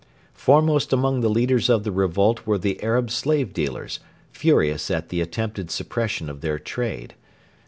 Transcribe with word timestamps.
Foremost 0.33 0.91
among 0.91 1.21
the 1.21 1.29
leaders 1.29 1.69
of 1.69 1.83
the 1.83 1.91
revolt 1.91 2.47
were 2.47 2.57
the 2.57 2.81
Arab 2.81 3.11
slave 3.11 3.53
dealers, 3.53 3.99
furious 4.31 4.89
at 4.89 5.09
the 5.09 5.21
attempted 5.21 5.69
suppression 5.69 6.27
of 6.27 6.41
their 6.41 6.57
trade. 6.57 7.13